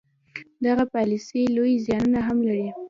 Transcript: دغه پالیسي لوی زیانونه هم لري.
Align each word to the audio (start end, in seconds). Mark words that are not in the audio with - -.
دغه 0.65 0.83
پالیسي 0.93 1.41
لوی 1.55 1.73
زیانونه 1.85 2.19
هم 2.27 2.37
لري. 2.47 2.67